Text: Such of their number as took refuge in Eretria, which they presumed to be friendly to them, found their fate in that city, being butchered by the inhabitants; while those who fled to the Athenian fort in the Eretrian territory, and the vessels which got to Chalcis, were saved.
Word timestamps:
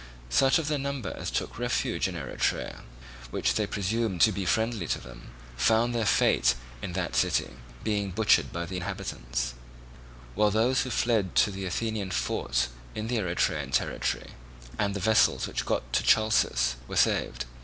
Such 0.31 0.57
of 0.57 0.67
their 0.67 0.79
number 0.79 1.13
as 1.15 1.29
took 1.29 1.59
refuge 1.59 2.07
in 2.07 2.15
Eretria, 2.15 2.79
which 3.29 3.53
they 3.53 3.67
presumed 3.67 4.19
to 4.21 4.31
be 4.31 4.45
friendly 4.45 4.87
to 4.87 4.99
them, 4.99 5.29
found 5.55 5.93
their 5.93 6.07
fate 6.07 6.55
in 6.81 6.93
that 6.93 7.15
city, 7.15 7.51
being 7.83 8.09
butchered 8.09 8.51
by 8.51 8.65
the 8.65 8.77
inhabitants; 8.77 9.53
while 10.33 10.49
those 10.49 10.81
who 10.81 10.89
fled 10.89 11.35
to 11.35 11.51
the 11.51 11.65
Athenian 11.67 12.09
fort 12.09 12.69
in 12.95 13.09
the 13.09 13.17
Eretrian 13.17 13.71
territory, 13.71 14.31
and 14.79 14.95
the 14.95 14.99
vessels 14.99 15.45
which 15.45 15.65
got 15.67 15.93
to 15.93 16.01
Chalcis, 16.01 16.77
were 16.87 16.95
saved. 16.95 17.45